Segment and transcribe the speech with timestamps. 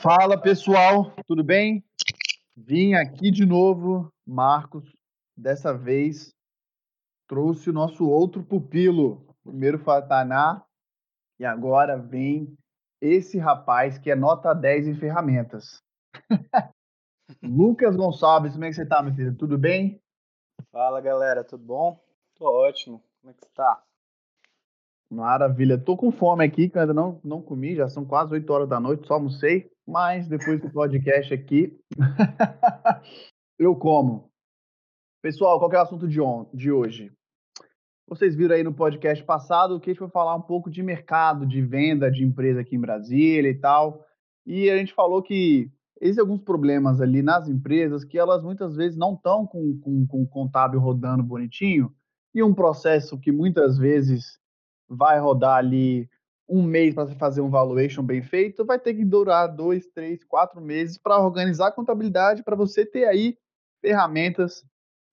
[0.00, 1.82] Fala pessoal, tudo bem?
[2.56, 4.84] Vim aqui de novo, Marcos.
[5.36, 6.34] Dessa vez
[7.26, 9.26] trouxe o nosso outro pupilo.
[9.42, 10.62] Primeiro foi Taná
[11.38, 12.56] e agora vem
[13.00, 15.82] esse rapaz que é nota 10 em ferramentas.
[17.42, 19.34] Lucas Gonçalves, como é que você tá, meu filho?
[19.34, 20.00] Tudo bem?
[20.70, 21.98] Fala galera, tudo bom?
[22.34, 23.02] Tô ótimo.
[23.20, 23.82] Como é que você tá?
[25.14, 25.78] Maravilha.
[25.78, 28.80] Tô com fome aqui, que ainda não, não comi, já são quase 8 horas da
[28.80, 31.78] noite, só almocei, mas depois do podcast aqui,
[33.58, 34.28] eu como.
[35.22, 37.12] Pessoal, qual é o assunto de, on de hoje?
[38.06, 41.46] Vocês viram aí no podcast passado que a gente foi falar um pouco de mercado,
[41.46, 44.04] de venda de empresa aqui em Brasília e tal.
[44.44, 48.98] E a gente falou que existem alguns problemas ali nas empresas que elas muitas vezes
[48.98, 51.90] não estão com, com, com o contábil rodando bonitinho
[52.34, 54.38] e um processo que muitas vezes
[54.94, 56.08] vai rodar ali
[56.48, 60.60] um mês para fazer um valuation bem feito, vai ter que durar dois, três, quatro
[60.60, 63.38] meses para organizar a contabilidade, para você ter aí
[63.80, 64.64] ferramentas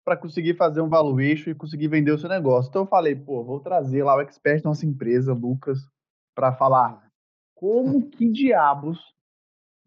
[0.04, 2.70] para conseguir fazer um valuation e conseguir vender o seu negócio.
[2.70, 5.80] Então eu falei, pô, vou trazer lá o expert da nossa empresa, Lucas,
[6.36, 7.08] para falar
[7.56, 9.00] como que diabos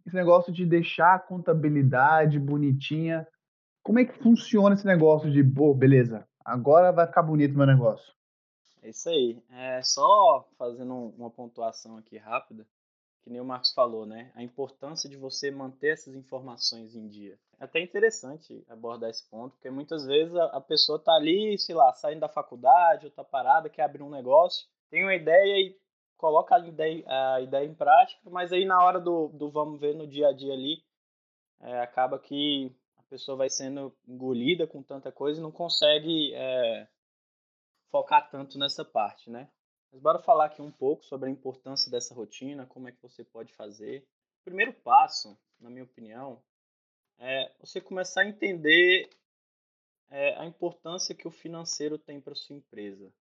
[0.06, 3.26] esse negócio de deixar a contabilidade bonitinha,
[3.82, 7.66] como é que funciona esse negócio de, pô, beleza, agora vai ficar bonito o meu
[7.66, 8.12] negócio.
[8.84, 9.42] É isso aí.
[9.50, 12.66] É só fazendo uma pontuação aqui rápida,
[13.22, 14.30] que nem o Marcos falou, né?
[14.34, 17.38] A importância de você manter essas informações em dia.
[17.58, 21.94] É até interessante abordar esse ponto, porque muitas vezes a, pessoa tá ali, sei lá,
[21.94, 25.78] saindo da faculdade ou tá parada, quer abrir um negócio, tem uma ideia e
[26.19, 29.94] coloca a ideia, a ideia em prática, mas aí na hora do, do vamos ver
[29.94, 30.82] no dia a dia ali,
[31.60, 36.86] é, acaba que a pessoa vai sendo engolida com tanta coisa e não consegue é,
[37.95, 39.48] focar tanto nessa parte, né?
[39.92, 43.23] Mas bora falar aqui um pouco sobre a importância dessa rotina, como é que você
[43.23, 44.05] pode fazer.
[44.41, 46.42] O primeiro passo, na minha opinião,
[47.20, 49.09] é você começar a entender
[50.10, 53.12] é, a importância que o financeiro tem para sua empresa.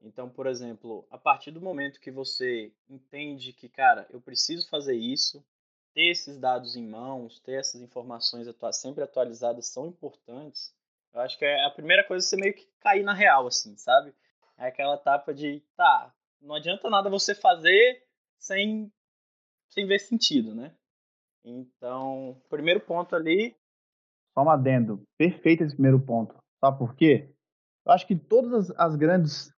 [0.00, 4.94] Então, por exemplo, a partir do momento que você entende que, cara, eu preciso fazer
[4.94, 5.44] isso,
[5.92, 10.72] ter esses dados em mãos, ter essas informações sempre atualizadas são importantes,
[11.14, 14.14] eu acho que é a primeira coisa você meio que cair na real, assim, sabe?
[14.56, 18.02] É aquela etapa de, tá, não adianta nada você fazer
[18.38, 18.92] sem,
[19.70, 20.74] sem ver sentido, né?
[21.44, 23.56] Então, primeiro ponto ali.
[24.36, 25.02] Só um adendo.
[25.16, 26.36] Perfeito esse primeiro ponto.
[26.60, 27.30] Sabe por quê?
[27.86, 29.52] Eu acho que todas as, as grandes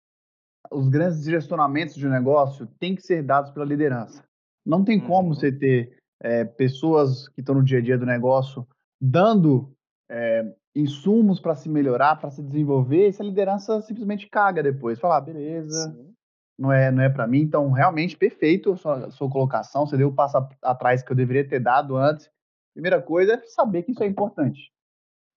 [0.70, 4.24] os grandes direcionamentos de negócio têm que ser dados pela liderança.
[4.64, 5.34] Não tem como uhum.
[5.34, 8.66] você ter é, pessoas que estão no dia a dia do negócio
[9.00, 9.72] dando
[10.08, 14.98] é, insumos para se melhorar, para se desenvolver, essa liderança simplesmente caga depois.
[14.98, 16.14] Falar, ah, beleza, Sim.
[16.58, 17.40] não é, não é para mim.
[17.40, 19.86] Então, realmente, perfeito a sua, sua colocação.
[19.86, 22.30] Você deu o passo atrás que eu deveria ter dado antes.
[22.72, 24.72] Primeira coisa é saber que isso é importante,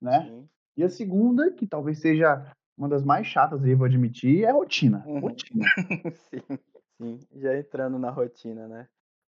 [0.01, 0.27] né?
[0.27, 0.49] Sim.
[0.77, 4.53] E a segunda, que talvez seja uma das mais chatas aí, vou admitir, é a
[4.53, 5.03] rotina.
[5.05, 5.19] Uhum.
[5.19, 5.65] Rotina.
[6.29, 6.59] sim,
[6.97, 8.87] sim, já entrando na rotina, né?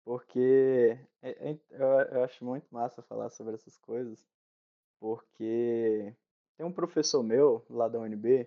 [0.05, 4.27] Porque é, é, eu acho muito massa falar sobre essas coisas,
[5.01, 6.15] porque
[6.57, 8.47] tem um professor meu lá da UNB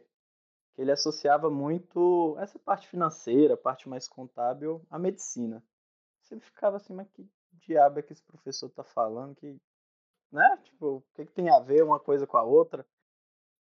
[0.74, 5.64] que ele associava muito essa parte financeira, a parte mais contábil, à medicina.
[6.22, 9.36] Você ficava assim, mas que diabo é que esse professor tá falando?
[9.36, 9.60] Que,
[10.32, 10.58] né?
[10.64, 12.86] Tipo, o que, que tem a ver uma coisa com a outra?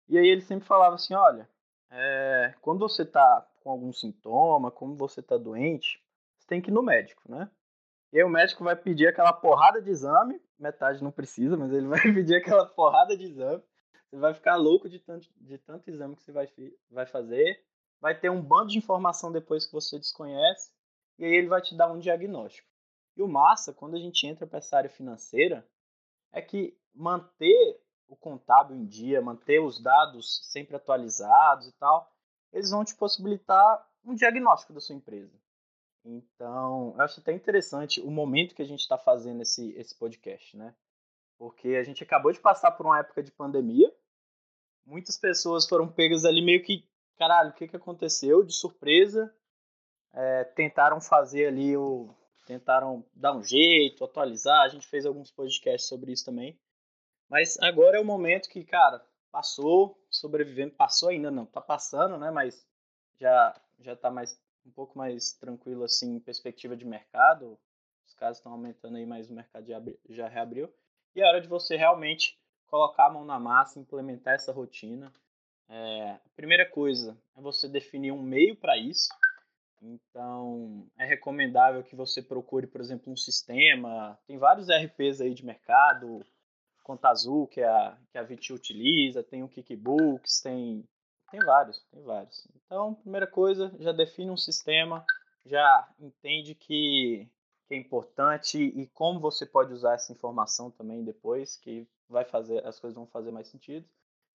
[0.07, 1.49] E aí ele sempre falava assim, olha,
[1.89, 6.03] é, quando você tá com algum sintoma, como você tá doente,
[6.37, 7.49] você tem que ir no médico, né?
[8.11, 11.87] E aí o médico vai pedir aquela porrada de exame, metade não precisa, mas ele
[11.87, 13.63] vai pedir aquela porrada de exame.
[14.09, 16.49] Você vai ficar louco de tanto, de tanto exame que você vai,
[16.89, 17.63] vai fazer.
[18.01, 20.71] Vai ter um bando de informação depois que você desconhece.
[21.17, 22.67] E aí ele vai te dar um diagnóstico.
[23.15, 25.67] E o massa, quando a gente entra para essa área financeira,
[26.31, 32.11] é que manter o contábil em dia, manter os dados sempre atualizados e tal,
[32.51, 35.37] eles vão te possibilitar um diagnóstico da sua empresa.
[36.03, 40.55] Então, eu acho até interessante o momento que a gente está fazendo esse, esse podcast,
[40.55, 40.73] né?
[41.37, 43.93] Porque a gente acabou de passar por uma época de pandemia,
[44.89, 46.85] muitas pessoas foram pegas ali meio que,
[47.17, 48.43] caralho, o que, que aconteceu?
[48.43, 49.33] De surpresa,
[50.13, 52.13] é, tentaram fazer ali o.
[52.45, 54.63] Tentaram dar um jeito, atualizar.
[54.63, 56.59] A gente fez alguns podcasts sobre isso também.
[57.29, 62.31] Mas agora é o momento que, cara, passou, sobrevivendo, passou ainda não, tá passando, né?
[62.31, 62.67] Mas
[63.19, 67.57] já já tá mais um pouco mais tranquilo assim em perspectiva de mercado.
[68.05, 70.73] Os casos estão aumentando aí, mas o mercado já, já reabriu.
[71.15, 75.11] E é hora de você realmente colocar a mão na massa, implementar essa rotina.
[75.67, 79.09] É, a primeira coisa é você definir um meio para isso.
[79.81, 84.17] Então, é recomendável que você procure, por exemplo, um sistema.
[84.27, 86.25] Tem vários RPs aí de mercado,
[86.83, 90.83] Conta Azul, que a, que a Viti utiliza, tem o Kickbooks, tem,
[91.31, 92.47] tem vários, tem vários.
[92.65, 95.05] Então, primeira coisa, já define um sistema,
[95.45, 97.27] já entende que,
[97.67, 102.65] que é importante e como você pode usar essa informação também depois, que vai fazer,
[102.65, 103.87] as coisas vão fazer mais sentido.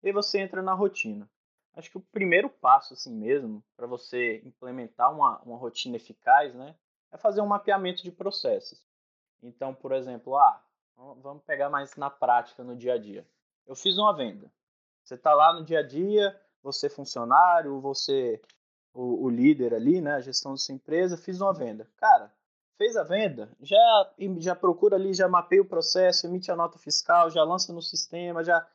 [0.04, 1.30] E você entra na rotina.
[1.74, 6.76] Acho que o primeiro passo, assim mesmo, para você implementar uma, uma rotina eficaz, né,
[7.12, 8.86] é fazer um mapeamento de processos.
[9.42, 10.64] Então, por exemplo, ah,
[10.96, 13.26] vamos pegar mais na prática, no dia a dia.
[13.66, 14.52] Eu fiz uma venda.
[15.04, 18.42] Você está lá no dia a dia, você funcionário, você
[18.94, 21.90] o, o, líder ali, né, a gestão da sua empresa, fiz uma venda.
[21.98, 22.32] Cara,
[22.78, 27.30] fez a venda, já já procura ali, já mapeia o processo, emite a nota fiscal,
[27.30, 28.68] já lança no sistema, já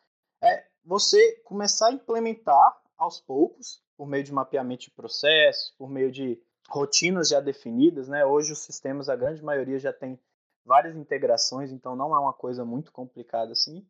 [0.42, 6.12] é você começar a implementar aos poucos, por meio de mapeamento de processos, por meio
[6.12, 8.24] de rotinas já definidas, né?
[8.24, 10.18] Hoje os sistemas, a grande maioria já tem
[10.64, 13.86] várias integrações, então não é uma coisa muito complicada assim.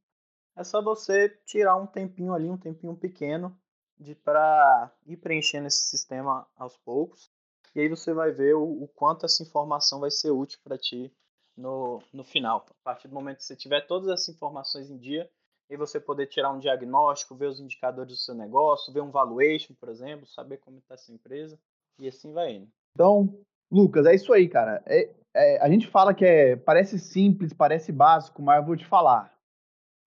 [0.56, 3.56] É só você tirar um tempinho ali, um tempinho pequeno,
[3.98, 7.30] de para ir preenchendo esse sistema aos poucos.
[7.74, 11.12] E aí você vai ver o, o quanto essa informação vai ser útil para ti
[11.56, 12.64] no, no final.
[12.70, 15.30] A partir do momento que você tiver todas essas informações em dia,
[15.68, 19.74] e você poder tirar um diagnóstico, ver os indicadores do seu negócio, ver um valuation,
[19.74, 21.58] por exemplo, saber como está essa empresa,
[21.98, 22.68] e assim vai indo.
[22.94, 23.36] Então,
[23.70, 24.82] Lucas, é isso aí, cara.
[24.86, 28.86] É, é, a gente fala que é, parece simples, parece básico, mas eu vou te
[28.86, 29.34] falar.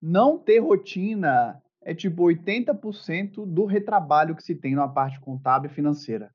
[0.02, 5.74] Não ter rotina é tipo 80% do retrabalho que se tem na parte contábil e
[5.74, 6.32] financeira.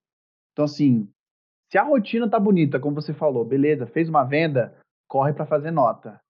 [0.52, 1.08] Então, assim,
[1.70, 4.76] se a rotina tá bonita, como você falou, beleza, fez uma venda,
[5.08, 6.20] corre para fazer nota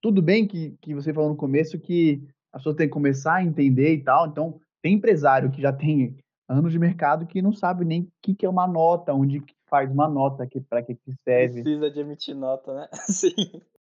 [0.00, 3.44] tudo bem que, que você falou no começo que a pessoa tem que começar a
[3.44, 4.26] entender e tal.
[4.26, 6.16] Então, tem empresário que já tem
[6.48, 9.90] anos de mercado que não sabe nem o que, que é uma nota, onde faz
[9.90, 11.62] uma nota, que, para que, que serve.
[11.62, 12.88] Precisa de emitir nota, né?
[13.06, 13.34] Sim.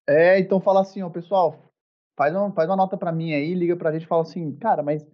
[0.06, 1.69] É, então fala assim, ó, pessoal,
[2.20, 4.82] faz uma, faz uma nota para mim aí, liga pra gente e fala assim, cara,
[4.82, 5.06] mas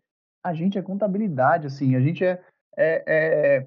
[0.44, 2.42] a gente é contabilidade, assim, a gente é,
[2.76, 3.66] é, é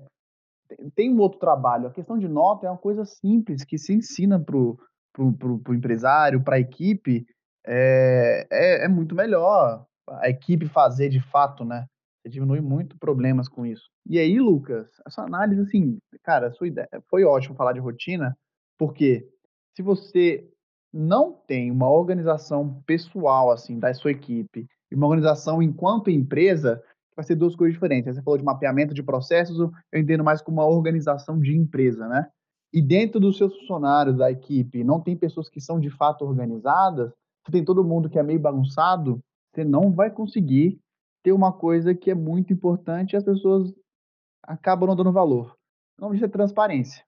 [0.93, 1.87] tem um outro trabalho.
[1.87, 6.57] A questão de nota é uma coisa simples que se ensina para o empresário, para
[6.57, 7.25] a equipe,
[7.65, 11.85] é, é, é, muito melhor a equipe fazer de fato, né?
[12.21, 13.89] Você diminui muito problemas com isso.
[14.05, 18.37] E aí, Lucas, essa análise, assim, cara, a sua ideia foi ótimo falar de rotina,
[18.77, 19.25] porque
[19.77, 20.45] se você
[20.93, 26.81] não tem uma organização pessoal, assim, da sua equipe, e uma organização enquanto empresa,
[27.15, 28.15] vai ser duas coisas diferentes.
[28.15, 32.27] Você falou de mapeamento de processos, eu entendo mais como uma organização de empresa, né?
[32.71, 37.11] e dentro dos seus funcionários, da equipe, não tem pessoas que são de fato organizadas,
[37.43, 39.19] você tem todo mundo que é meio bagunçado,
[39.51, 40.79] você não vai conseguir
[41.23, 43.73] ter uma coisa que é muito importante e as pessoas
[44.43, 45.55] acabam não dando valor.
[45.97, 47.03] O nome disso é transparência.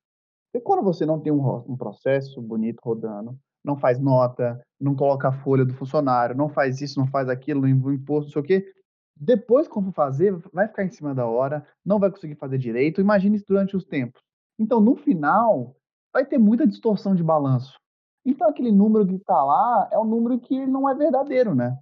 [0.54, 5.30] E quando você não tem um, um processo bonito rodando, não faz nota, não coloca
[5.30, 8.46] a folha do funcionário, não faz isso, não faz aquilo, não imposto, não sei o
[8.46, 8.74] quê,
[9.22, 13.00] depois, quando fazer, vai ficar em cima da hora, não vai conseguir fazer direito.
[13.00, 14.20] Imagine isso durante os tempos.
[14.58, 15.76] Então, no final,
[16.12, 17.80] vai ter muita distorção de balanço.
[18.26, 21.78] Então, aquele número que está lá é um número que não é verdadeiro, né?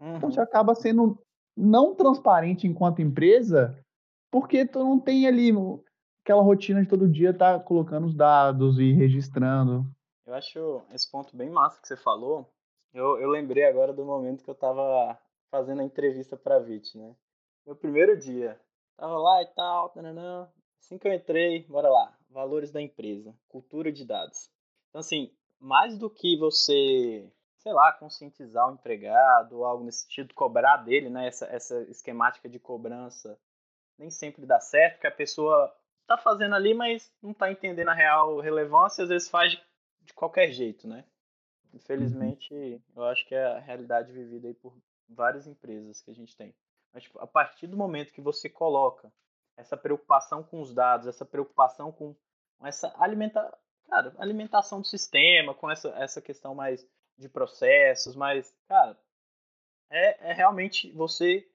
[0.00, 0.16] Uhum.
[0.16, 0.44] Então, você uhum.
[0.44, 1.18] acaba sendo
[1.54, 3.78] não transparente enquanto empresa,
[4.30, 5.52] porque tu não tem ali
[6.24, 9.86] aquela rotina de todo dia estar tá colocando os dados e registrando.
[10.32, 12.50] Eu acho esse ponto bem massa que você falou.
[12.94, 15.20] Eu, eu lembrei agora do momento que eu estava
[15.50, 17.14] fazendo a entrevista para a VIT, né?
[17.66, 18.58] Meu primeiro dia.
[18.96, 20.50] Tava lá e tal, tananã.
[20.80, 22.16] Assim que eu entrei, bora lá.
[22.30, 24.50] Valores da empresa, cultura de dados.
[24.88, 30.32] Então, assim, mais do que você, sei lá, conscientizar o empregado ou algo nesse sentido,
[30.32, 31.26] cobrar dele, né?
[31.26, 33.38] Essa, essa esquemática de cobrança
[33.98, 35.70] nem sempre dá certo, que a pessoa
[36.06, 39.71] tá fazendo ali, mas não tá entendendo a real relevância, às vezes faz de,
[40.04, 41.04] de qualquer jeito, né?
[41.72, 42.80] Infelizmente, uhum.
[42.96, 44.76] eu acho que é a realidade vivida aí por
[45.08, 46.54] várias empresas que a gente tem.
[46.92, 49.12] Mas, tipo, a partir do momento que você coloca
[49.56, 52.14] essa preocupação com os dados, essa preocupação com
[52.62, 53.52] essa alimenta,
[53.88, 58.98] cara, alimentação do sistema, com essa, essa questão mais de processos, mas, cara,
[59.90, 61.46] é, é realmente você,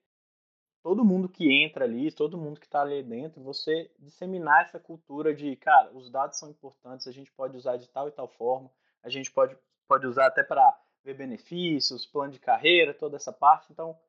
[0.87, 5.35] todo mundo que entra ali, todo mundo que está ali dentro, você disseminar essa cultura
[5.35, 8.71] de, cara, os dados são importantes, a gente pode usar de tal e tal forma,
[9.03, 13.67] a gente pode, pode usar até para ver benefícios, plano de carreira, toda essa parte,
[13.69, 13.99] então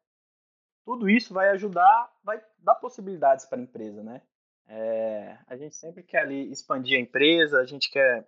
[0.85, 4.23] tudo isso vai ajudar, vai dar possibilidades para a empresa, né?
[4.69, 8.25] É, a gente sempre quer ali expandir a empresa, a gente quer,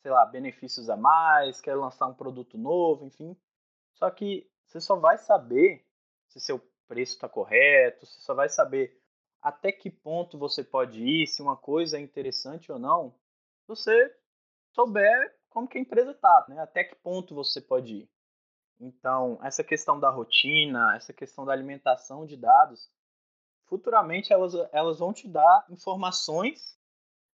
[0.00, 3.36] sei lá, benefícios a mais, quer lançar um produto novo, enfim.
[3.94, 5.86] Só que você só vai saber
[6.26, 6.58] se seu
[6.92, 9.00] preço está correto, você só vai saber
[9.40, 13.14] até que ponto você pode ir, se uma coisa é interessante ou não,
[13.66, 14.14] você
[14.74, 16.60] souber como que a empresa está, né?
[16.60, 18.10] Até que ponto você pode ir.
[18.78, 22.90] Então, essa questão da rotina, essa questão da alimentação de dados,
[23.64, 26.78] futuramente elas, elas vão te dar informações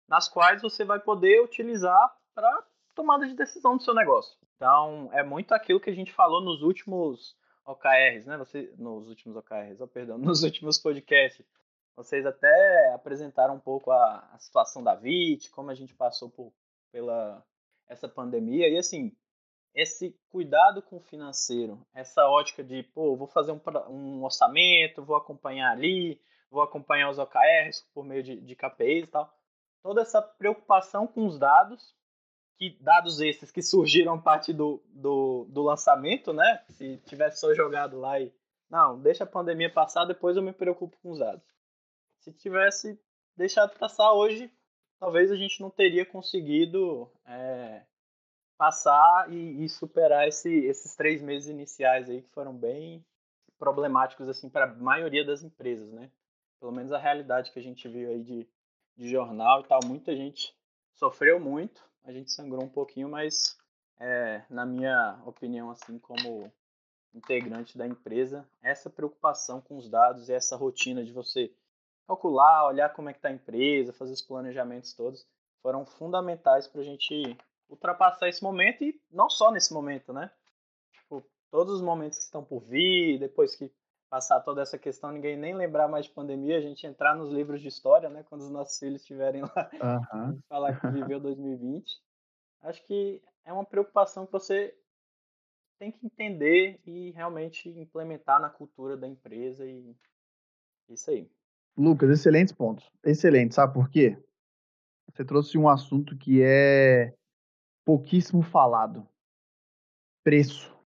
[0.07, 4.39] nas quais você vai poder utilizar para tomada de decisão do seu negócio.
[4.55, 7.37] Então, é muito aquilo que a gente falou nos últimos
[7.69, 8.37] OKRs, né?
[8.39, 11.45] Você, nos últimos OKRs, oh, perdão, nos últimos podcasts.
[11.95, 16.53] Vocês até apresentaram um pouco a, a situação da VIT, como a gente passou por,
[16.93, 17.45] pela
[17.89, 18.69] essa pandemia.
[18.69, 19.13] E assim,
[19.75, 23.61] esse cuidado com o financeiro, essa ótica de, pô, vou fazer um,
[23.91, 26.21] um orçamento, vou acompanhar ali,
[26.51, 29.33] vou acompanhar os OKRs por meio de, de KPIs e tal.
[29.83, 31.95] Toda essa preocupação com os dados,
[32.59, 36.65] que dados esses que surgiram a partir do, do, do lançamento, né?
[36.71, 38.35] Se tivesse só jogado lá e,
[38.69, 41.47] não, deixa a pandemia passar, depois eu me preocupo com os dados.
[42.19, 43.01] Se tivesse
[43.37, 44.51] deixado passar hoje,
[44.99, 47.85] talvez a gente não teria conseguido é,
[48.59, 53.07] passar e, e superar esse, esses três meses iniciais aí que foram bem
[53.57, 56.11] problemáticos assim para a maioria das empresas, né?
[56.59, 58.49] Pelo menos a realidade que a gente viu aí de,
[58.97, 60.53] de jornal e tal, muita gente
[60.93, 63.57] sofreu muito, a gente sangrou um pouquinho, mas
[64.01, 66.51] é, na minha opinião, assim como
[67.15, 71.53] integrante da empresa, essa preocupação com os dados e essa rotina de você
[72.07, 75.27] calcular, olhar como é que está a empresa, fazer os planejamentos todos,
[75.63, 77.37] foram fundamentais para a gente
[77.69, 80.31] ultrapassar esse momento e não só nesse momento, né?
[80.93, 83.71] Tipo, todos os momentos que estão por vir, depois que
[84.09, 87.61] passar toda essa questão, ninguém nem lembrar mais de pandemia, a gente entrar nos livros
[87.61, 88.25] de história, né?
[88.29, 89.71] Quando os nossos filhos estiverem lá,
[90.15, 90.41] uhum.
[90.49, 92.01] falar que viveu 2020.
[92.63, 94.75] Acho que é uma preocupação que você
[95.79, 99.95] tem que entender e realmente implementar na cultura da empresa e
[100.89, 101.31] isso aí.
[101.77, 102.91] Lucas, excelentes pontos.
[103.05, 104.19] Excelente, sabe por quê?
[105.09, 107.15] Você trouxe um assunto que é
[107.85, 109.09] pouquíssimo falado.
[110.25, 110.77] Preço.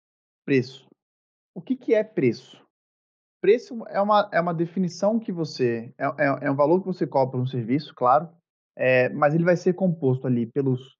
[0.45, 0.87] Preço.
[1.55, 2.62] O que, que é preço?
[3.43, 5.93] Preço é uma, é uma definição que você.
[5.97, 8.29] É, é, é um valor que você cobra um serviço, claro,
[8.73, 10.95] é, mas ele vai ser composto ali pelos,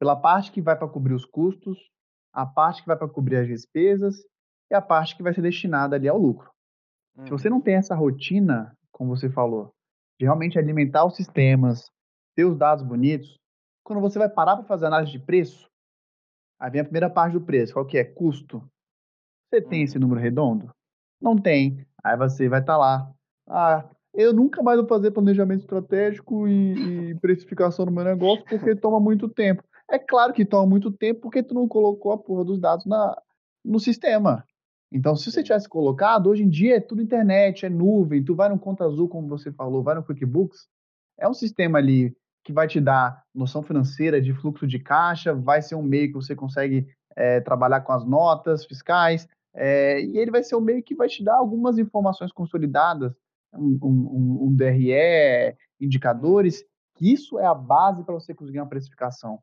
[0.00, 1.78] pela parte que vai para cobrir os custos,
[2.32, 4.24] a parte que vai para cobrir as despesas
[4.70, 6.50] e a parte que vai ser destinada ali ao lucro.
[7.14, 7.26] Hum.
[7.26, 7.56] Se você uhum.
[7.56, 9.74] não tem essa rotina, como você falou,
[10.18, 11.90] de realmente alimentar os sistemas,
[12.34, 13.36] ter os dados bonitos,
[13.84, 15.68] quando você vai parar para fazer análise de preço,
[16.58, 18.04] aí vem a primeira parte do preço, qual que é?
[18.04, 18.66] Custo.
[19.50, 20.00] Você tem esse uhum.
[20.00, 20.72] número redondo?
[21.22, 21.86] Não tem.
[22.02, 23.12] Aí você vai estar tá lá.
[23.48, 28.74] Ah, eu nunca mais vou fazer planejamento estratégico e, e precificação no meu negócio porque
[28.74, 29.62] toma muito tempo.
[29.90, 33.16] É claro que toma muito tempo porque tu não colocou a porra dos dados na,
[33.64, 34.44] no sistema.
[34.90, 38.48] Então, se você tivesse colocado, hoje em dia é tudo internet, é nuvem, tu vai
[38.50, 40.68] no Conta Azul, como você falou, vai no QuickBooks,
[41.18, 42.14] é um sistema ali
[42.44, 46.14] que vai te dar noção financeira de fluxo de caixa, vai ser um meio que
[46.14, 46.86] você consegue
[47.16, 51.08] é, trabalhar com as notas fiscais, é, e ele vai ser um meio que vai
[51.08, 53.12] te dar algumas informações consolidadas,
[53.54, 59.38] um, um, um DRE, indicadores, que isso é a base para você conseguir uma precificação.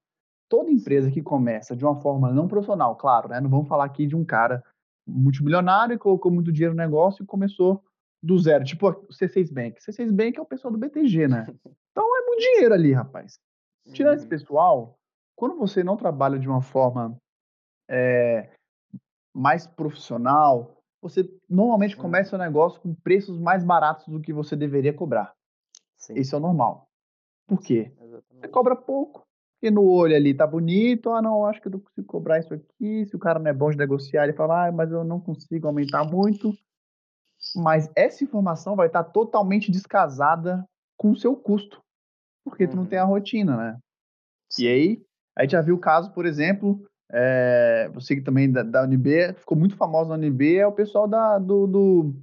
[0.49, 3.39] Toda empresa que começa de uma forma não profissional, claro, né?
[3.39, 4.63] Não vamos falar aqui de um cara
[5.07, 7.83] multimilionário e colocou muito dinheiro no negócio e começou
[8.21, 9.79] do zero, tipo o C6 Bank.
[9.79, 11.45] C6 Bank é o pessoal do BTG, né?
[11.91, 13.39] Então é muito dinheiro ali, rapaz.
[13.91, 14.29] Tirando esse uhum.
[14.29, 14.99] pessoal,
[15.35, 17.17] quando você não trabalha de uma forma
[17.89, 18.49] é,
[19.33, 22.01] mais profissional, você normalmente Sim.
[22.01, 25.33] começa o negócio com preços mais baratos do que você deveria cobrar.
[25.97, 26.13] Sim.
[26.15, 26.87] Isso é o normal.
[27.47, 27.91] Por quê?
[27.99, 28.41] Exatamente.
[28.41, 29.27] Você cobra pouco.
[29.61, 32.53] E no olho ali tá bonito, ah não, acho que eu não consigo cobrar isso
[32.53, 33.05] aqui.
[33.05, 35.67] Se o cara não é bom de negociar, ele fala, ah, mas eu não consigo
[35.67, 36.53] aumentar muito
[37.55, 40.65] mas essa informação vai estar totalmente descasada
[40.97, 41.81] com o seu custo,
[42.43, 42.69] porque uhum.
[42.69, 43.11] tu não tem a uhum.
[43.11, 43.79] rotina, né?
[44.51, 44.63] Sim.
[44.63, 45.05] E aí,
[45.37, 49.33] a gente já viu o caso, por exemplo, é, você que também da, da UNB,
[49.33, 52.15] ficou muito famoso na UNB, é o pessoal da, do, do,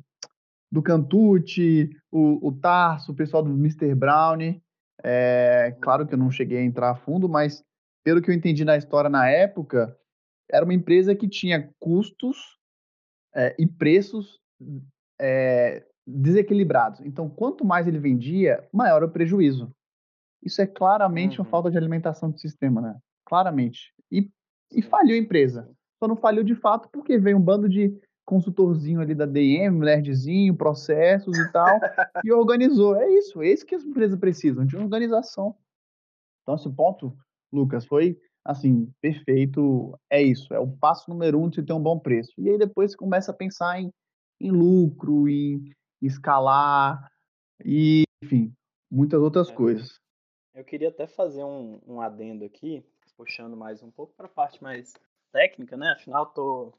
[0.70, 3.94] do Cantucci, o, o Tarso, o pessoal do Mr.
[3.94, 4.60] Brown.
[5.02, 7.62] É, claro que eu não cheguei a entrar a fundo, mas
[8.04, 9.96] pelo que eu entendi na história na época,
[10.50, 12.56] era uma empresa que tinha custos
[13.34, 14.40] é, e preços
[15.20, 17.00] é, desequilibrados.
[17.00, 19.70] Então, quanto mais ele vendia, maior o prejuízo.
[20.42, 21.44] Isso é claramente uhum.
[21.44, 22.96] uma falta de alimentação do sistema, né?
[23.24, 23.92] Claramente.
[24.10, 24.30] E,
[24.72, 25.70] e falhou a empresa.
[25.98, 30.56] Só não falhou de fato porque veio um bando de consultorzinho ali da DM, nerdzinho,
[30.56, 31.66] processos e tal,
[32.24, 32.96] e organizou.
[32.96, 35.54] É isso, é isso que as empresas precisam, de organização.
[36.42, 37.16] Então, esse ponto,
[37.52, 39.96] Lucas, foi assim, perfeito.
[40.10, 42.32] É isso, é o passo número um de ter um bom preço.
[42.38, 43.90] E aí depois você começa a pensar em
[44.38, 47.10] em lucro, em escalar.
[47.64, 48.52] e, enfim,
[48.90, 49.54] muitas outras É.
[49.54, 49.98] coisas.
[50.54, 52.84] Eu queria até fazer um, um adendo aqui,
[53.16, 54.94] puxando mais um pouco para a parte mais
[55.32, 55.92] técnica, né?
[55.92, 56.72] Afinal, tô,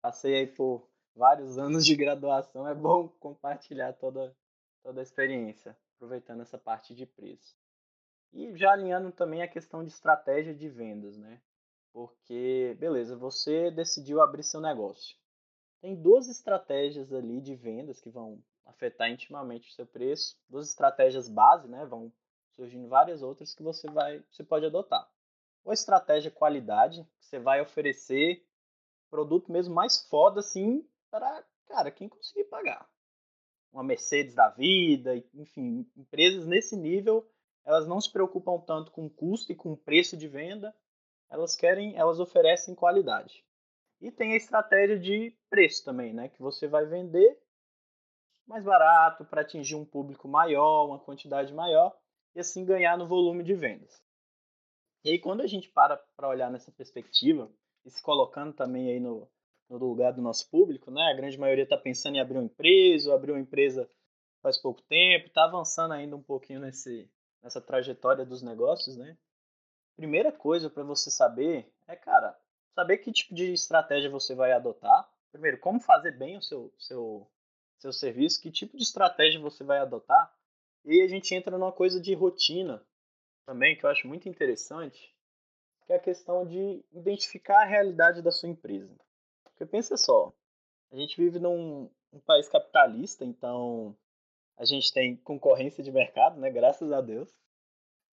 [0.00, 4.34] passei aí por vários anos de graduação, é bom compartilhar toda,
[4.82, 7.56] toda a experiência, aproveitando essa parte de preço.
[8.32, 11.40] E já alinhando também a questão de estratégia de vendas, né?
[11.92, 15.16] Porque, beleza, você decidiu abrir seu negócio.
[15.82, 21.28] Tem duas estratégias ali de vendas que vão afetar intimamente o seu preço, duas estratégias
[21.28, 21.84] base, né?
[21.84, 22.10] Vão
[22.52, 25.06] surgindo várias outras que você vai, você pode adotar.
[25.64, 28.44] Ou estratégia qualidade, você vai oferecer
[29.10, 32.88] produto mesmo mais foda assim para, cara, quem conseguir pagar.
[33.72, 37.26] Uma Mercedes da vida, enfim, empresas nesse nível,
[37.64, 40.74] elas não se preocupam tanto com custo e com preço de venda,
[41.30, 43.44] elas querem, elas oferecem qualidade.
[44.00, 47.40] E tem a estratégia de preço também, né, que você vai vender
[48.46, 51.96] mais barato para atingir um público maior, uma quantidade maior
[52.34, 54.02] e assim ganhar no volume de vendas.
[55.04, 57.50] E aí quando a gente para para olhar nessa perspectiva,
[57.84, 59.28] e se colocando também aí no,
[59.68, 61.10] no lugar do nosso público, né?
[61.10, 63.88] A grande maioria está pensando em abrir uma empresa, abrir uma empresa
[64.40, 67.08] faz pouco tempo, está avançando ainda um pouquinho nesse,
[67.42, 69.16] nessa trajetória dos negócios, né?
[69.96, 72.38] Primeira coisa para você saber é, cara,
[72.74, 75.08] saber que tipo de estratégia você vai adotar.
[75.30, 77.28] Primeiro, como fazer bem o seu, seu,
[77.78, 80.32] seu serviço, que tipo de estratégia você vai adotar.
[80.84, 82.84] E a gente entra numa coisa de rotina
[83.44, 85.14] também, que eu acho muito interessante,
[85.86, 88.94] que é a questão de identificar a realidade da sua empresa.
[89.44, 90.32] Porque pensa só,
[90.90, 93.96] a gente vive num um país capitalista, então
[94.56, 96.50] a gente tem concorrência de mercado, né?
[96.50, 97.34] Graças a Deus.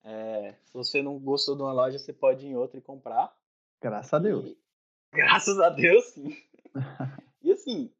[0.04, 3.36] É, se você não gostou de uma loja, você pode ir em outra e comprar.
[3.82, 4.46] Graças a Deus.
[4.46, 4.58] E,
[5.12, 6.36] graças a Deus, sim.
[7.42, 7.94] e assim,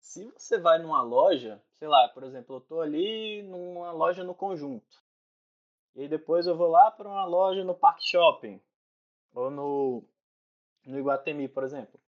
[0.00, 4.34] se você vai numa loja, sei lá, por exemplo, eu tô ali numa loja no
[4.34, 5.03] conjunto.
[5.94, 8.60] E aí depois eu vou lá para uma loja no Park Shopping
[9.32, 10.04] ou no,
[10.84, 12.00] no Iguatemi, por exemplo.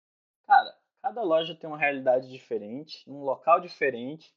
[0.46, 4.34] Cara, cada loja tem uma realidade diferente, um local diferente,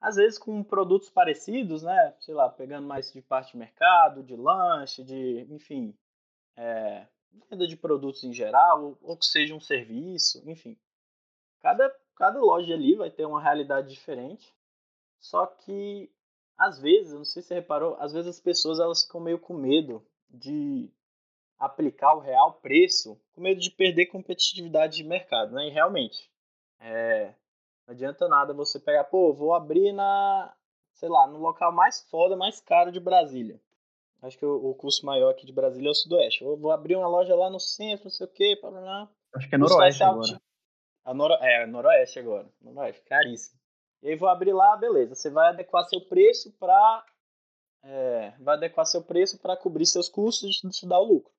[0.00, 2.14] às vezes com produtos parecidos, né?
[2.20, 5.94] Sei lá, pegando mais de parte de mercado, de lanche, de, enfim,
[6.56, 7.06] é,
[7.50, 10.78] venda de produtos em geral, ou que seja um serviço, enfim.
[11.60, 14.54] Cada, cada loja ali vai ter uma realidade diferente,
[15.18, 16.10] só que
[16.60, 19.54] às vezes, não sei se você reparou, às vezes as pessoas elas ficam meio com
[19.54, 20.92] medo de
[21.58, 25.68] aplicar o real preço, com medo de perder competitividade de mercado, né?
[25.68, 26.30] E realmente,
[26.78, 27.34] é,
[27.86, 30.54] não adianta nada você pegar, pô, vou abrir na,
[30.92, 33.58] sei lá, no local mais foda, mais caro de Brasília.
[34.20, 36.44] Acho que o, o custo maior aqui de Brasília é o Sudoeste.
[36.44, 39.08] Eu vou abrir uma loja lá no centro, não sei o quê, Paraná.
[39.34, 40.42] Acho que é Noroeste agora.
[41.06, 41.34] A noro...
[41.40, 42.46] É, Noroeste agora.
[42.60, 43.59] Noroeste, caríssimo.
[44.02, 45.14] E aí vou abrir lá, beleza.
[45.14, 47.04] Você vai adequar seu preço para
[47.82, 51.32] é, vai adequar seu preço para cobrir seus custos e te dar o lucro.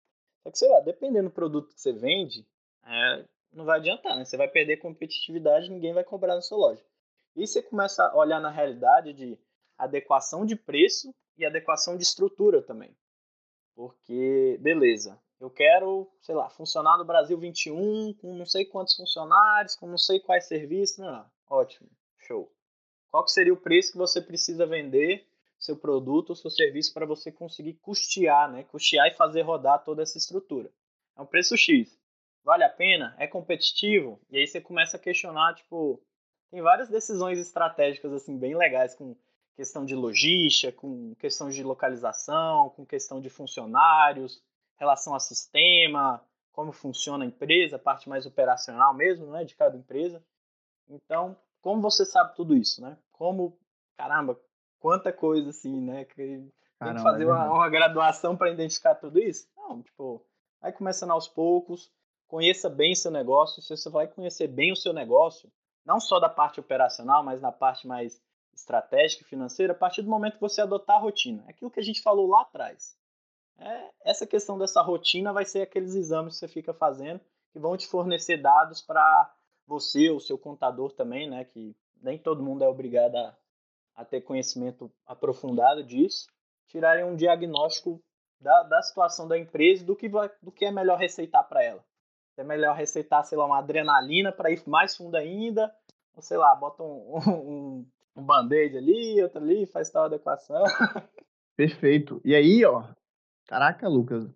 [0.43, 2.47] Só que, sei lá, dependendo do produto que você vende,
[2.84, 4.26] é, não vai adiantar, né?
[4.26, 6.84] Você vai perder competitividade ninguém vai comprar na sua loja.
[7.36, 9.38] E você começa a olhar na realidade de
[9.78, 12.95] adequação de preço e adequação de estrutura também.
[13.76, 19.76] Porque, beleza, eu quero, sei lá, funcionar no Brasil 21 com não sei quantos funcionários,
[19.76, 20.97] com não sei quais serviços.
[20.97, 21.32] Não, não.
[21.50, 21.89] Ótimo.
[22.31, 22.49] Show.
[23.11, 25.27] Qual que seria o preço que você precisa vender
[25.59, 28.63] seu produto ou seu serviço para você conseguir custear, né?
[28.63, 30.71] Custear e fazer rodar toda essa estrutura.
[31.15, 31.99] É um preço X.
[32.43, 33.15] Vale a pena?
[33.19, 34.19] É competitivo?
[34.29, 36.01] E aí você começa a questionar, tipo,
[36.49, 39.15] tem várias decisões estratégicas assim bem legais com
[39.55, 44.41] questão de logística, com questão de localização, com questão de funcionários,
[44.79, 50.23] relação a sistema, como funciona a empresa, parte mais operacional mesmo, né, de cada empresa.
[50.89, 52.97] Então, como você sabe tudo isso, né?
[53.12, 53.58] Como,
[53.97, 54.39] caramba,
[54.80, 56.06] quanta coisa assim, né?
[56.06, 59.47] Que tem que fazer é uma, uma, graduação para identificar tudo isso?
[59.56, 60.26] Não, tipo,
[60.60, 61.91] vai começando aos poucos,
[62.28, 63.62] conheça bem seu negócio.
[63.62, 65.52] Se você vai conhecer bem o seu negócio,
[65.86, 68.21] não só da parte operacional, mas na parte mais
[68.54, 71.43] estratégica e financeira, a partir do momento que você adotar a rotina.
[71.47, 72.97] É aquilo que a gente falou lá atrás.
[73.58, 77.21] É, essa questão dessa rotina vai ser aqueles exames que você fica fazendo
[77.52, 79.34] que vão te fornecer dados para
[79.67, 81.45] você, o seu contador também, né?
[81.45, 83.38] Que nem todo mundo é obrigado a,
[83.95, 86.28] a ter conhecimento aprofundado disso,
[86.67, 88.02] tirarem um diagnóstico
[88.39, 91.84] da, da situação da empresa do que, vai, do que é melhor receitar para ela.
[92.38, 95.71] É melhor receitar, sei lá, uma adrenalina para ir mais fundo ainda,
[96.15, 100.63] ou sei lá, bota um, um, um band-aid ali, outro ali, faz tal adequação.
[101.56, 102.19] Perfeito.
[102.26, 102.84] E aí, ó,
[103.47, 104.28] caraca, Lucas,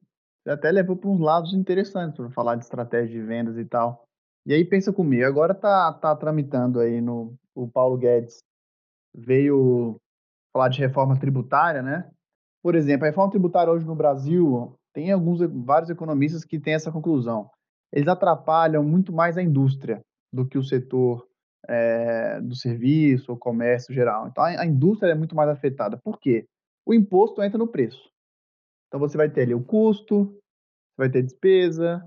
[0.43, 4.04] você até levou para uns lados interessantes para falar de estratégia de vendas e tal.
[4.45, 8.43] E aí pensa comigo, agora tá, tá tramitando aí no o Paulo Guedes
[9.15, 9.95] veio
[10.53, 12.09] falar de reforma tributária, né?
[12.61, 16.91] Por exemplo, a reforma tributária hoje no Brasil, tem alguns vários economistas que têm essa
[16.91, 17.49] conclusão.
[17.91, 20.01] Eles atrapalham muito mais a indústria
[20.33, 21.25] do que o setor
[21.67, 24.27] é, do serviço ou comércio geral.
[24.27, 25.97] Então, a, a indústria é muito mais afetada.
[25.97, 26.45] Por quê?
[26.85, 28.09] O imposto entra no preço.
[28.87, 30.37] Então, você vai ter ali o custo,
[30.97, 32.05] vai ter despesa,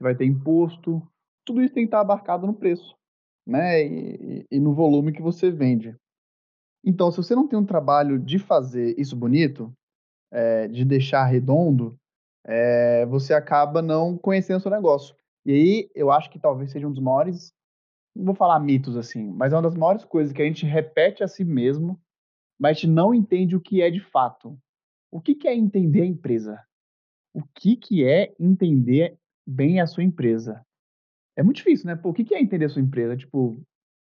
[0.00, 1.02] vai ter imposto,
[1.44, 2.96] tudo isso tem que estar abarcado no preço,
[3.46, 3.84] né?
[3.84, 5.96] E, e, no volume que você vende.
[6.84, 9.72] Então, se você não tem um trabalho de fazer isso bonito,
[10.32, 11.98] é, de deixar redondo,
[12.44, 15.14] é, você acaba não conhecendo o seu negócio.
[15.46, 17.52] E aí, eu acho que talvez seja um dos maiores,
[18.14, 21.22] não vou falar mitos assim, mas é uma das maiores coisas que a gente repete
[21.22, 22.00] a si mesmo,
[22.58, 24.58] mas a gente não entende o que é de fato.
[25.10, 26.60] O que, que é entender a empresa?
[27.32, 30.64] O que, que é entender bem a sua empresa?
[31.36, 31.96] É muito difícil, né?
[31.96, 33.16] Pô, o que, que é entender a sua empresa?
[33.16, 33.60] Tipo,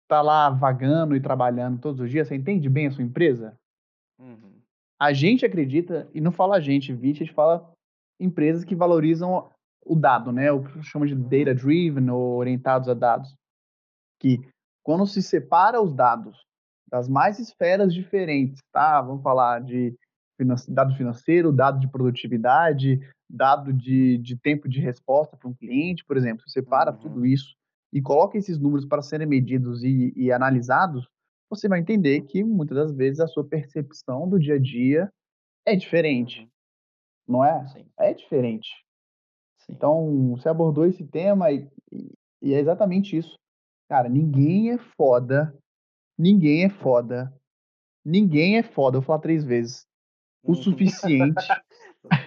[0.08, 3.54] tá lá vagando e trabalhando todos os dias, você entende bem a sua empresa?
[4.18, 4.60] Uhum.
[5.00, 7.72] A gente acredita, e não fala a gente, a gente fala
[8.18, 9.50] empresas que valorizam
[9.84, 10.52] o dado, né?
[10.52, 13.34] O que chama de data driven ou orientados a dados.
[14.20, 14.40] Que
[14.82, 16.44] quando se separa os dados
[16.90, 19.00] das mais esferas diferentes, tá?
[19.00, 19.94] Vamos falar de
[20.68, 22.98] dado financeiro, dado de produtividade,
[23.30, 26.98] dado de, de tempo de resposta para um cliente, por exemplo, você separa uhum.
[26.98, 27.54] tudo isso
[27.92, 31.08] e coloca esses números para serem medidos e, e, analisados,
[31.48, 35.12] você vai entender que muitas das vezes a sua percepção do dia a dia
[35.66, 36.42] é diferente.
[36.42, 36.48] Uhum.
[37.28, 37.66] Não é?
[37.68, 37.86] Sim.
[37.98, 38.68] É diferente.
[39.58, 39.72] Sim.
[39.72, 41.68] Então, você abordou esse tema e,
[42.42, 43.38] e é exatamente isso.
[43.88, 45.56] Cara, ninguém é foda.
[46.16, 47.32] Ninguém é foda.
[48.04, 48.96] Ninguém é foda.
[48.96, 49.86] Eu vou falar três vezes.
[50.42, 50.54] O uhum.
[50.54, 51.46] suficiente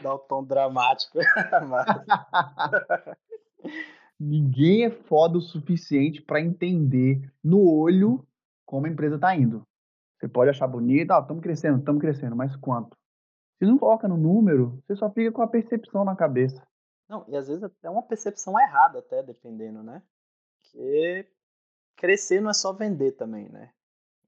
[0.02, 1.20] Dá o tom dramático.
[4.20, 8.26] Ninguém é foda o suficiente para entender no olho
[8.66, 9.68] como a empresa está indo.
[10.18, 12.98] Você pode achar bonito, ah, estamos crescendo, estamos crescendo, mas quanto?
[13.58, 16.66] Se não coloca no número, você só fica com a percepção na cabeça.
[17.10, 20.02] Não, e às vezes até uma percepção errada, até dependendo, né?
[20.72, 21.28] Que
[21.98, 23.72] crescer não é só vender também, né?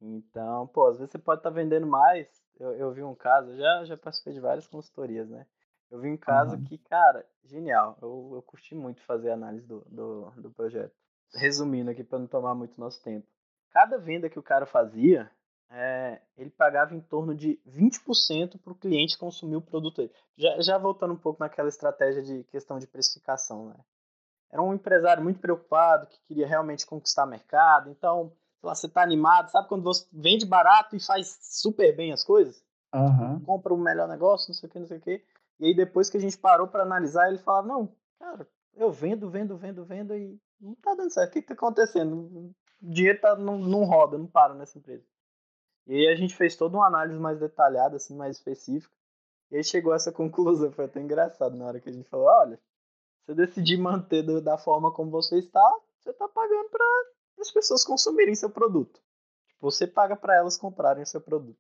[0.02, 3.56] Então, pô, às vezes você pode estar tá vendendo mais eu, eu vi um caso,
[3.56, 5.46] já, já participei de várias consultorias, né?
[5.92, 6.64] Eu vi um caso uhum.
[6.64, 7.98] que, cara, genial.
[8.02, 10.94] Eu, eu curti muito fazer a análise do, do, do projeto.
[11.34, 13.28] Resumindo aqui para não tomar muito nosso tempo.
[13.72, 15.30] Cada venda que o cara fazia,
[15.70, 20.02] é, ele pagava em torno de 20% para o cliente consumir o produto.
[20.02, 20.12] Aí.
[20.38, 23.76] Já, já voltando um pouco naquela estratégia de questão de precificação, né?
[24.50, 28.32] Era um empresário muito preocupado, que queria realmente conquistar mercado, então
[28.74, 32.64] você tá animado, sabe quando você vende barato e faz super bem as coisas?
[32.94, 33.40] Uhum.
[33.42, 35.24] Compra o melhor negócio, não sei o que, não sei o que.
[35.60, 39.30] E aí depois que a gente parou para analisar, ele falava, não, cara, eu vendo,
[39.30, 41.30] vendo, vendo, vendo e não tá dando certo.
[41.30, 42.16] O que, que tá acontecendo?
[42.16, 45.06] O dinheiro tá, não, não roda, não para nessa empresa.
[45.88, 48.94] E aí a gente fez toda uma análise mais detalhada, assim, mais específica.
[49.52, 52.28] E aí chegou a essa conclusão, foi até engraçado na hora que a gente falou,
[52.28, 56.70] olha, se você decidir manter do, da forma como você está, você tá pagando
[57.36, 59.02] para as pessoas consumirem seu produto.
[59.48, 61.60] Tipo, você paga para elas comprarem seu produto.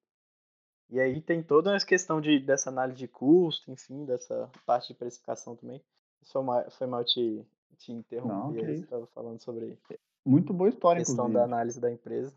[0.89, 4.93] E aí tem toda essa questão de, dessa análise de custo, enfim, dessa parte de
[4.93, 5.83] precificação também.
[6.31, 7.45] Foi mal, foi mal te,
[7.77, 9.77] te interromper, você estava falando sobre
[10.25, 11.37] muito boa história, a questão inclusive.
[11.37, 12.35] da análise da empresa.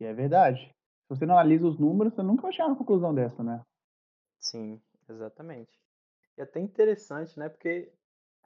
[0.00, 0.74] E é verdade.
[1.02, 3.64] Se você não analisa os números, você nunca vai chegar na conclusão dessa, né?
[4.40, 5.72] Sim, exatamente.
[6.36, 7.48] E é até interessante, né?
[7.48, 7.92] Porque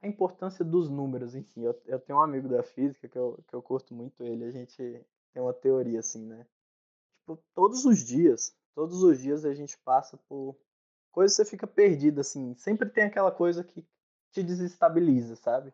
[0.00, 1.62] a importância dos números si.
[1.62, 4.50] Eu, eu tenho um amigo da física que eu, que eu curto muito ele, a
[4.50, 4.76] gente
[5.32, 6.46] tem uma teoria assim, né?
[7.20, 10.56] Tipo, todos os dias, todos os dias a gente passa por
[11.10, 12.54] coisas que você fica perdido, assim.
[12.54, 13.84] Sempre tem aquela coisa que
[14.30, 15.72] te desestabiliza, sabe?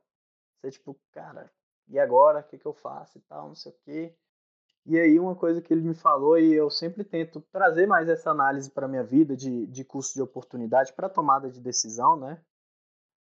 [0.61, 1.51] Você, tipo, cara,
[1.89, 2.41] e agora?
[2.41, 4.17] O que, que eu faço e tal, não sei o quê.
[4.87, 8.31] E aí, uma coisa que ele me falou, e eu sempre tento trazer mais essa
[8.31, 12.43] análise para minha vida de, de custo de oportunidade para tomada de decisão, né?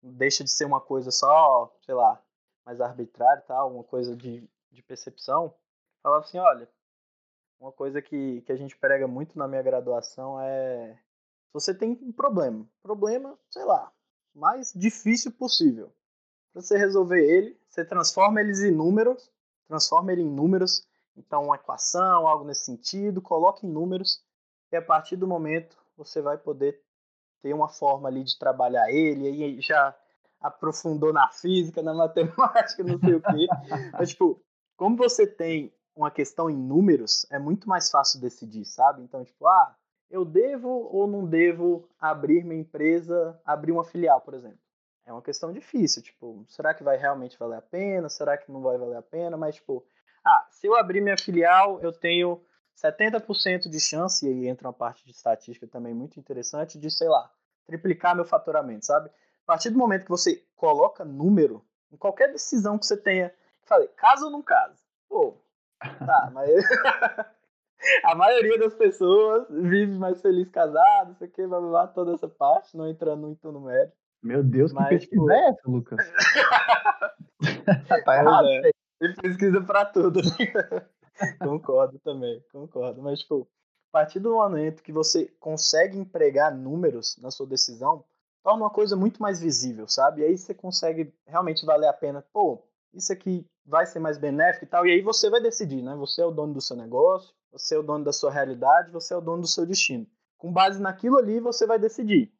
[0.02, 2.22] Deixa de ser uma coisa só, sei lá,
[2.66, 5.54] mais arbitrária, tal, uma coisa de, de percepção,
[6.02, 6.70] falava assim, olha,
[7.60, 10.98] uma coisa que, que a gente prega muito na minha graduação é
[11.54, 13.92] você tem um problema, problema, sei lá,
[14.34, 15.94] mais difícil possível.
[16.54, 19.30] Para você resolver ele, você transforma eles em números,
[19.68, 24.24] transforma ele em números, então uma equação, algo nesse sentido, coloca em números,
[24.72, 26.82] e a partir do momento você vai poder
[27.42, 29.96] tem uma forma ali de trabalhar ele, aí já
[30.40, 33.48] aprofundou na física, na matemática, não sei o quê.
[33.94, 34.42] Mas, tipo,
[34.76, 39.04] como você tem uma questão em números, é muito mais fácil decidir, sabe?
[39.04, 39.76] Então, tipo, ah,
[40.10, 44.60] eu devo ou não devo abrir minha empresa, abrir uma filial, por exemplo.
[45.06, 48.10] É uma questão difícil, tipo, será que vai realmente valer a pena?
[48.10, 49.36] Será que não vai valer a pena?
[49.38, 49.86] Mas, tipo,
[50.26, 52.42] ah, se eu abrir minha filial, eu tenho
[52.78, 57.08] 70% de chance, e aí entra uma parte de estatística também muito interessante, de, sei
[57.08, 57.30] lá,
[57.66, 59.10] triplicar meu faturamento, sabe?
[59.10, 63.88] A partir do momento que você coloca número em qualquer decisão que você tenha, falei,
[63.90, 64.80] caso ou não caso?
[65.08, 65.38] Pô,
[65.80, 66.50] tá, mas
[68.06, 72.28] a maioria das pessoas vive mais feliz casado, isso aqui, blá, blá, blá, toda essa
[72.28, 73.96] parte, não entrando muito no mérito.
[74.24, 75.32] Meu Deus, que pesquisa pô...
[75.32, 76.14] é essa, Lucas?
[78.06, 78.48] tá errado.
[78.48, 78.72] É.
[79.02, 80.22] Ele pesquisa pra tudo.
[81.40, 83.02] Concordo também, concordo.
[83.02, 83.48] Mas, tipo,
[83.90, 88.04] a partir do momento que você consegue empregar números na sua decisão,
[88.44, 90.22] torna uma coisa muito mais visível, sabe?
[90.22, 92.26] E aí você consegue realmente valer a pena.
[92.34, 94.86] Pô, isso aqui vai ser mais benéfico e tal.
[94.86, 95.96] E aí você vai decidir, né?
[95.96, 99.14] Você é o dono do seu negócio, você é o dono da sua realidade, você
[99.14, 100.08] é o dono do seu destino.
[100.38, 102.32] Com base naquilo ali, você vai decidir.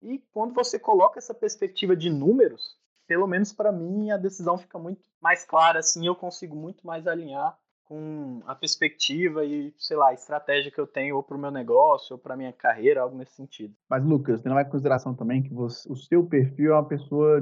[0.00, 4.78] E quando você coloca essa perspectiva de números, pelo menos para mim, a decisão fica
[4.78, 10.10] muito mais clara, assim, eu consigo muito mais alinhar com a perspectiva e, sei lá,
[10.10, 13.16] a estratégia que eu tenho ou para o meu negócio ou para minha carreira, algo
[13.16, 13.74] nesse sentido.
[13.88, 17.40] Mas, Lucas, tendo em consideração também que você, o seu perfil é uma pessoa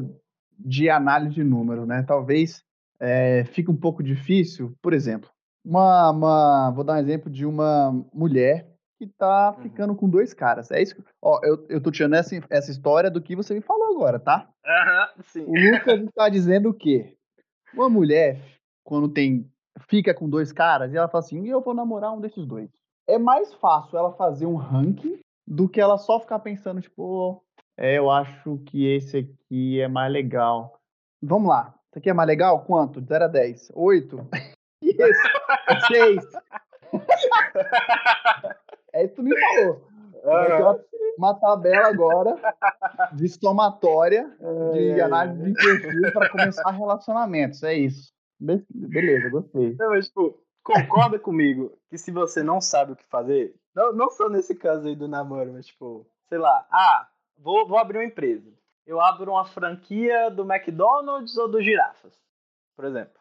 [0.58, 2.04] de análise de números, né?
[2.06, 2.64] Talvez
[3.00, 5.28] é, fique um pouco difícil, por exemplo,
[5.64, 9.62] uma, uma, vou dar um exemplo de uma mulher que tá uhum.
[9.64, 10.70] ficando com dois caras.
[10.70, 10.94] É isso.
[11.20, 14.48] Ó, eu, eu tô tirando essa, essa história do que você me falou agora, tá?
[14.64, 15.44] Uhum, sim.
[15.44, 17.16] O Lucas está dizendo o quê?
[17.74, 18.40] Uma mulher,
[18.84, 19.50] quando tem.
[19.88, 22.70] Fica com dois caras, e ela fala assim: eu vou namorar um desses dois.
[23.06, 27.42] É mais fácil ela fazer um ranking do que ela só ficar pensando, tipo,
[27.78, 30.80] é, eu acho que esse aqui é mais legal.
[31.22, 31.74] Vamos lá.
[31.90, 32.64] Esse aqui é mais legal?
[32.64, 33.00] Quanto?
[33.00, 33.72] De 0 a 10?
[33.74, 34.28] 8?
[34.82, 35.28] E esse?
[35.68, 36.24] É 6.
[38.92, 39.86] É isso que tu me falou.
[40.22, 40.84] Uhum.
[41.16, 42.36] Uma tabela agora
[43.14, 44.30] de somatória
[44.74, 47.62] de análise de perfil para começar relacionamentos.
[47.62, 48.12] É isso.
[48.38, 49.74] Beleza, gostei.
[49.78, 54.10] Não, mas, tipo, concorda comigo que se você não sabe o que fazer, não, não
[54.10, 58.04] só nesse caso aí do namoro, mas, tipo, sei lá, ah, vou, vou abrir uma
[58.04, 58.52] empresa.
[58.86, 62.12] Eu abro uma franquia do McDonald's ou do Girafas,
[62.76, 63.20] por exemplo.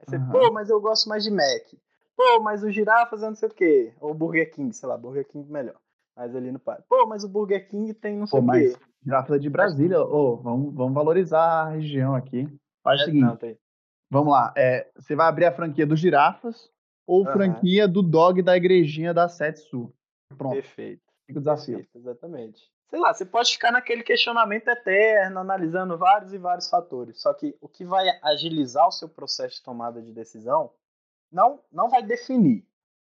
[0.00, 0.30] Aí você, uhum.
[0.30, 1.74] pô, mas eu gosto mais de Mac.
[2.16, 3.92] Pô, mas o girafas é não sei o quê.
[4.00, 5.76] Ou Burger King, sei lá, Burger King melhor.
[6.16, 6.84] Mas ali no parque.
[6.88, 8.76] Pô, mas o Burger King tem não sei o quê.
[9.04, 10.00] Girafas é de Brasília.
[10.00, 12.48] Ô, oh, vamos, vamos valorizar a região aqui.
[12.82, 13.22] Faz é, o seguinte.
[13.22, 13.58] Não, tem...
[14.10, 14.52] Vamos lá.
[14.56, 16.70] É, você vai abrir a franquia do Girafas
[17.06, 17.32] ou uhum.
[17.32, 19.92] franquia do dog da igrejinha da Sete Sul.
[20.36, 20.54] Pronto.
[20.54, 21.02] Perfeito.
[21.26, 21.76] Fica o desafio.
[21.76, 22.70] Perfeito, exatamente.
[22.88, 27.20] Sei lá, você pode ficar naquele questionamento eterno, analisando vários e vários fatores.
[27.20, 30.70] Só que o que vai agilizar o seu processo de tomada de decisão
[31.32, 32.64] não, não vai definir.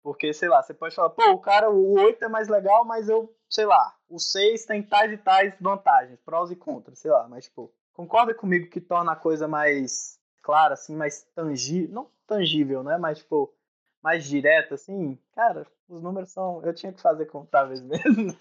[0.02, 3.10] Porque, sei lá, você pode falar, pô, o cara, o 8 é mais legal, mas
[3.10, 7.28] eu, sei lá, o 6 tem tais e tais vantagens, prós e contras, sei lá,
[7.28, 10.19] mas, tipo, concorda comigo que torna a coisa mais
[10.50, 13.54] clara, assim, mais tangível, não tangível, né, mas, tipo,
[14.02, 18.36] mais direta, assim, cara, os números são, eu tinha que fazer contáveis mesmo,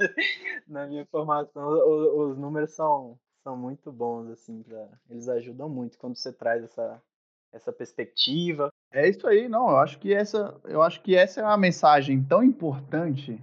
[0.67, 5.99] na minha formação, os, os números são, são muito bons, assim, pra, eles ajudam muito
[5.99, 7.03] quando você traz essa,
[7.53, 8.73] essa perspectiva.
[8.91, 9.69] É isso aí, não.
[9.69, 13.37] Eu acho que essa, eu acho que essa é uma mensagem tão importante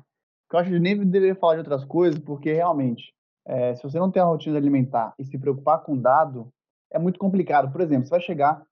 [0.50, 3.14] que eu acho que nem deveria falar de outras coisas, porque realmente,
[3.46, 6.52] é, se você não tem a rotina alimentar e se preocupar com dado,
[6.92, 7.72] é muito complicado.
[7.72, 8.64] Por exemplo, você vai chegar,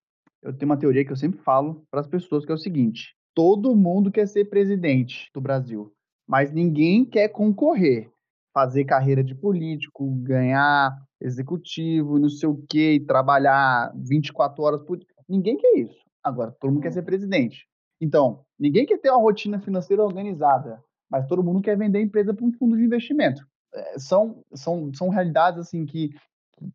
[0.42, 3.16] eu tenho uma teoria que eu sempre falo para as pessoas que é o seguinte:
[3.34, 5.94] todo mundo quer ser presidente do Brasil,
[6.28, 8.10] mas ninguém quer concorrer,
[8.54, 15.08] fazer carreira de político, ganhar executivo, não sei o quê, trabalhar 24 horas por dia.
[15.28, 16.04] Ninguém quer isso.
[16.24, 16.94] Agora, todo mundo quer uhum.
[16.94, 17.68] ser presidente.
[18.00, 22.34] Então, ninguém quer ter uma rotina financeira organizada, mas todo mundo quer vender a empresa
[22.34, 23.46] para um fundo de investimento.
[23.74, 26.12] É, são, são, são realidades assim que,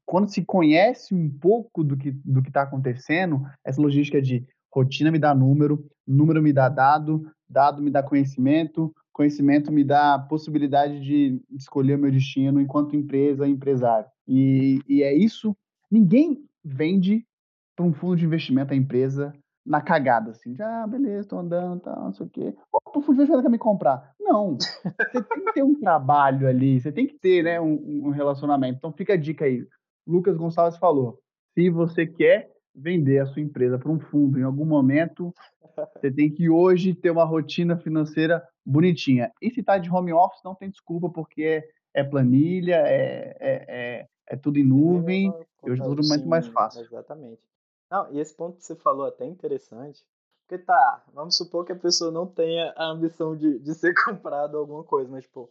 [0.05, 5.19] quando se conhece um pouco do que do está acontecendo, essa logística de rotina me
[5.19, 11.43] dá número, número me dá dado, dado me dá conhecimento, conhecimento me dá possibilidade de
[11.51, 14.09] escolher o meu destino enquanto empresa, empresário.
[14.27, 15.57] E, e é isso.
[15.91, 17.27] Ninguém vende
[17.75, 19.33] para um fundo de investimento a empresa
[19.65, 22.55] na cagada, assim, de, ah, beleza, estou andando, tá, não sei o quê.
[22.71, 24.15] Pô, o fundo de investimento quer me comprar.
[24.19, 28.11] Não, você tem que ter um trabalho ali, você tem que ter, né, um, um
[28.11, 28.79] relacionamento.
[28.79, 29.67] Então fica a dica aí.
[30.09, 31.21] Lucas Gonçalves falou,
[31.53, 35.35] se você quer vender a sua empresa para um fundo em algum momento,
[35.95, 39.31] você tem que hoje ter uma rotina financeira bonitinha.
[39.43, 41.43] E se está de home office, não tem desculpa, porque
[41.95, 45.33] é, é planilha, é, é, é, é, tudo em nuvem,
[45.65, 46.83] e hoje é tudo muito mais fácil.
[46.83, 47.43] Exatamente.
[47.91, 50.03] Não, e esse ponto que você falou é até interessante,
[50.47, 54.57] porque tá, vamos supor que a pessoa não tenha a ambição de, de ser comprado
[54.57, 55.51] alguma coisa, mas, tipo,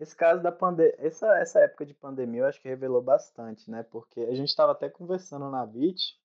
[0.00, 3.82] esse caso da pandemia, essa, essa época de pandemia eu acho que revelou bastante, né?
[3.84, 6.18] Porque a gente estava até conversando na VIT,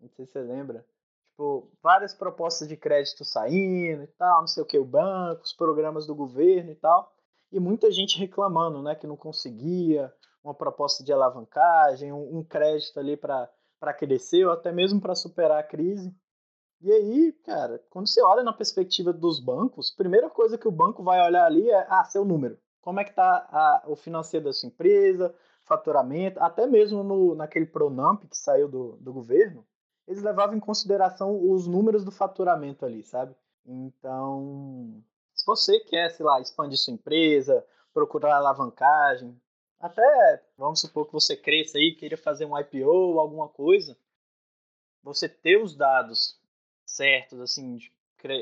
[0.00, 0.84] não sei se você lembra,
[1.30, 5.52] tipo, várias propostas de crédito saindo e tal, não sei o que, o banco, os
[5.52, 7.14] programas do governo e tal.
[7.52, 12.98] E muita gente reclamando, né, que não conseguia uma proposta de alavancagem, um, um crédito
[12.98, 13.48] ali para
[13.98, 16.14] crescer ou até mesmo para superar a crise.
[16.80, 21.02] E aí, cara, quando você olha na perspectiva dos bancos, primeira coisa que o banco
[21.02, 22.58] vai olhar ali é, ah, seu número.
[22.80, 27.66] Como é que tá a, o financeiro da sua empresa, faturamento, até mesmo no, naquele
[27.66, 29.66] Pronamp que saiu do, do governo,
[30.06, 33.34] eles levavam em consideração os números do faturamento ali, sabe?
[33.64, 39.40] Então, se você quer, sei lá, expandir sua empresa, procurar alavancagem,
[39.78, 43.96] até, vamos supor que você cresça aí, queira fazer um IPO ou alguma coisa,
[45.02, 46.38] você ter os dados
[46.84, 47.92] certos, assim, de,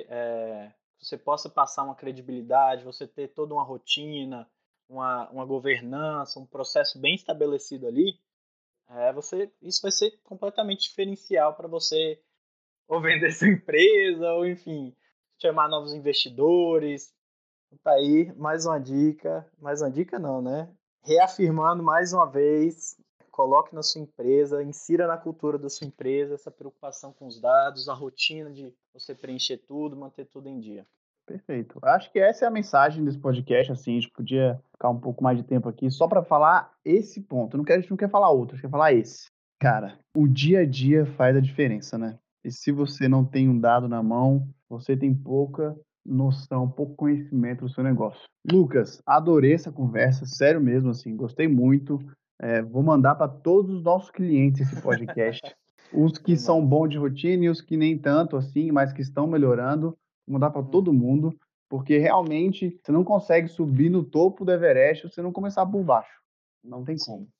[0.08, 4.48] é, você possa passar uma credibilidade, você ter toda uma rotina,
[4.88, 8.18] uma, uma governança, um processo bem estabelecido ali,
[8.90, 12.20] é, você, isso vai ser completamente diferencial para você
[12.88, 14.96] ou vender sua empresa, ou enfim,
[15.38, 17.14] chamar novos investidores.
[17.82, 20.72] Tá aí mais uma dica, mais uma dica não, né?
[21.02, 22.96] Reafirmando mais uma vez
[23.38, 27.88] coloque na sua empresa, insira na cultura da sua empresa essa preocupação com os dados,
[27.88, 30.84] a rotina de você preencher tudo, manter tudo em dia.
[31.24, 31.78] Perfeito.
[31.84, 35.22] Acho que essa é a mensagem desse podcast, assim, a gente podia ficar um pouco
[35.22, 37.56] mais de tempo aqui só para falar esse ponto.
[37.56, 39.28] Não quer, a gente não quer falar outro, a gente quer falar esse.
[39.60, 42.18] Cara, o dia a dia faz a diferença, né?
[42.44, 47.66] E se você não tem um dado na mão, você tem pouca noção, pouco conhecimento
[47.66, 48.22] do seu negócio.
[48.50, 52.00] Lucas, adorei essa conversa, sério mesmo, assim, gostei muito.
[52.40, 55.42] É, vou mandar para todos os nossos clientes esse podcast.
[55.92, 59.26] os que são bons de rotina e os que nem tanto assim, mas que estão
[59.26, 59.96] melhorando.
[60.26, 60.70] Vou mandar para hum.
[60.70, 65.32] todo mundo, porque realmente você não consegue subir no topo do Everest se você não
[65.32, 66.20] começar por baixo.
[66.62, 67.24] Não tem como.
[67.24, 67.32] Sim.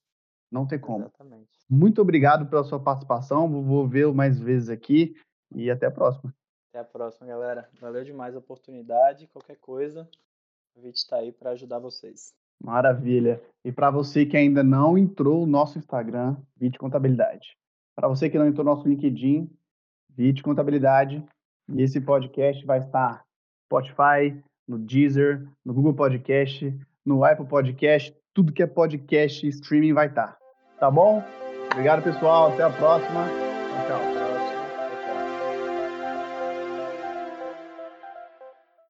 [0.50, 1.00] Não tem como.
[1.00, 1.50] Exatamente.
[1.68, 3.62] Muito obrigado pela sua participação.
[3.62, 5.14] Vou ver mais vezes aqui
[5.54, 6.34] e até a próxima.
[6.70, 7.68] Até a próxima, galera.
[7.80, 9.26] Valeu demais a oportunidade.
[9.28, 10.08] Qualquer coisa,
[10.74, 12.37] o vídeo está aí para ajudar vocês.
[12.62, 13.40] Maravilha.
[13.64, 17.56] E para você que ainda não entrou no nosso Instagram, Vite Contabilidade.
[17.96, 19.50] Para você que não entrou no nosso LinkedIn,
[20.16, 21.24] Vite Contabilidade.
[21.68, 23.22] E esse podcast vai estar
[23.70, 29.92] no Spotify, no Deezer, no Google Podcast, no Apple Podcast, tudo que é podcast streaming
[29.92, 30.36] vai estar.
[30.78, 31.22] Tá bom?
[31.72, 32.52] Obrigado, pessoal.
[32.52, 33.26] Até a próxima.
[33.86, 34.07] Tchau.